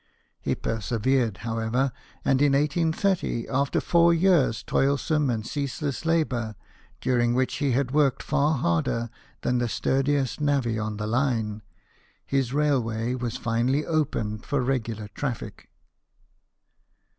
[0.41, 1.91] He persevered, however,
[2.25, 6.55] and in 1830, after four years' toilsome and ceaseless labour,
[7.01, 9.11] during which he had worked far harder
[9.41, 11.61] than the sturdiest navvy on the line,
[12.25, 15.69] his railway was finally opened for regular traffic.